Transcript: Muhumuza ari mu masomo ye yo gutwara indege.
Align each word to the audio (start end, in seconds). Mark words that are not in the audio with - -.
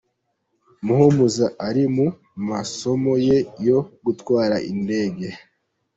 Muhumuza 0.85 1.45
ari 1.67 1.83
mu 1.95 2.07
masomo 2.49 3.11
ye 3.27 3.37
yo 3.67 3.79
gutwara 4.05 4.55
indege. 4.71 5.27